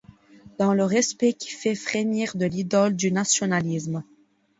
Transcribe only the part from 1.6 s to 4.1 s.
frémir de l'idole du nationalisme.